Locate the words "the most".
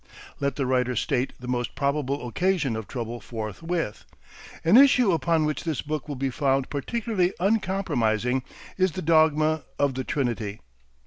1.39-1.75